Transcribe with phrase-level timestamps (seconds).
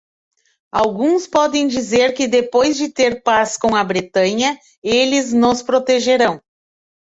[0.71, 6.41] Alguns podem dizer que, depois de ter paz com a Bretanha, eles nos protegerão.